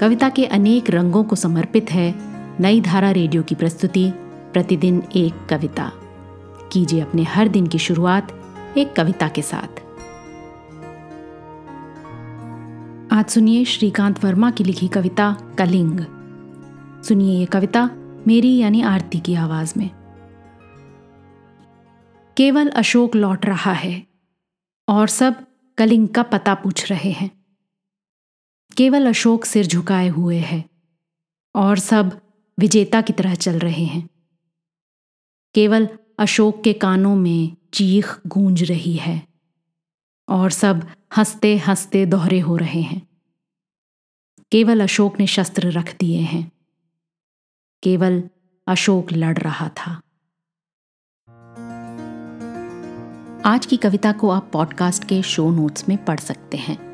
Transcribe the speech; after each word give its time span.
कविता 0.00 0.28
के 0.28 0.46
अनेक 0.46 0.90
रंगों 0.90 1.24
को 1.24 1.36
समर्पित 1.36 1.90
है 1.90 2.14
नई 2.60 2.80
धारा 2.80 3.10
रेडियो 3.10 3.42
की 3.42 3.54
प्रस्तुति, 3.54 4.10
प्रतिदिन 4.52 5.02
एक 5.16 5.46
कविता। 5.50 5.92
कीजिए 6.72 7.00
अपने 7.00 7.22
हर 7.22 7.48
दिन 7.48 7.66
की 7.66 7.78
शुरुआत 7.78 8.32
एक 8.78 8.92
कविता 8.92 9.28
के 9.28 9.42
साथ। 9.42 9.80
आज 13.12 13.24
सुनिए 13.28 13.64
श्रीकांत 13.64 14.24
वर्मा 14.24 14.50
की 14.50 14.64
लिखी 14.64 14.88
कविता, 14.88 15.36
कलिंग। 15.58 16.00
सुनिए 17.04 17.38
ये 17.38 17.46
कविता 17.46 17.90
मेरी 18.26 18.56
यानी 18.56 18.82
आरती 18.82 19.18
की 19.18 19.34
आवाज़ 19.34 19.74
में। 19.76 19.90
केवल 22.36 22.68
अशोक 22.68 23.16
लौट 23.16 23.46
रहा 23.46 23.72
है 23.72 24.06
और 24.88 25.08
सब 25.08 25.34
कलिंग 25.78 26.08
का 26.08 26.22
पता 26.22 26.54
पूछ 26.54 26.90
रहे 26.90 27.10
हैं। 27.10 27.43
केवल 28.76 29.06
अशोक 29.06 29.44
सिर 29.44 29.66
झुकाए 29.66 30.08
हुए 30.08 30.38
है 30.38 30.64
और 31.54 31.78
सब 31.78 32.20
विजेता 32.60 33.02
की 33.02 33.12
तरह 33.12 33.34
चल 33.34 33.58
रहे 33.58 33.84
हैं। 33.84 34.08
केवल 35.54 35.88
अशोक 36.18 36.64
के 36.64 36.72
कानों 36.72 37.16
में 37.16 37.56
चीख 37.74 38.20
गूंज 38.26 38.62
रही 38.62 38.96
है 38.96 39.26
और 40.28 40.50
सब 40.50 40.88
हँसते 41.16 41.56
हँसते 41.56 42.06
दोहरे 42.06 42.40
हो 42.40 42.56
रहे 42.56 42.80
हैं। 42.80 43.08
केवल 44.52 44.82
अशोक 44.82 45.20
ने 45.20 45.26
शस्त्र 45.26 45.70
रख 45.70 45.96
दिए 45.98 46.20
हैं। 46.20 46.52
केवल 47.82 48.30
अशोक 48.66 49.12
लड़ 49.12 49.38
रहा 49.38 49.68
था। 49.68 50.02
आज 53.44 53.66
की 53.66 53.76
कविता 53.76 54.12
को 54.12 54.30
आप 54.30 54.50
पॉडकास्ट 54.52 55.04
के 55.04 55.22
शो 55.22 55.50
नोट्स 55.50 55.88
में 55.88 56.04
पढ़ 56.04 56.20
सकते 56.20 56.56
हैं। 56.56 56.93